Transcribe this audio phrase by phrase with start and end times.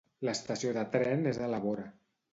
[0.27, 1.89] L'estació de tren és a la vora.